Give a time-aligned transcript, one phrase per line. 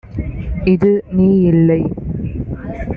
[0.65, 1.79] இது நீ இல்லை